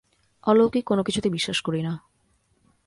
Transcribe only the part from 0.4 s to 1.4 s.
অলৌকিক কোনো কিছুতে